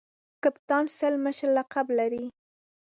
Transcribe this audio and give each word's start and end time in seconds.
کپتان 0.43 0.85
سل 0.97 1.13
مشر 1.25 1.49
لقب 1.57 1.87
لري. 1.99 2.25